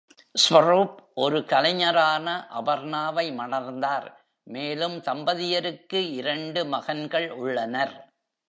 ஸ்வரூப் 0.35 0.95
ஒரு 1.13 1.39
கலைஞரான 1.45 2.27
அபர்ணாவை 2.59 3.25
மணந்தார், 3.35 4.07
மேலும் 4.47 4.97
தம்பதியருக்கு 5.01 5.99
இரண்டு 6.11 6.65
மகன்கள் 6.65 7.29
உள்ளனர். 7.31 7.93